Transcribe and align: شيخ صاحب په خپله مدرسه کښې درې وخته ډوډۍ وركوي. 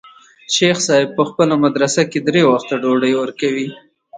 شيخ 0.55 0.77
صاحب 0.87 1.09
په 1.17 1.23
خپله 1.29 1.55
مدرسه 1.63 2.01
کښې 2.11 2.19
درې 2.27 2.41
وخته 2.51 2.73
ډوډۍ 2.81 3.13
وركوي. 3.17 3.67